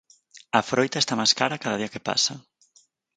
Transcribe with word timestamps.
A 0.57 0.59
froita 0.69 0.97
está 1.01 1.13
máis 1.19 1.33
cara 1.39 1.61
cada 1.63 1.79
día 1.79 1.91
que 1.93 2.05
pasa 2.09 2.33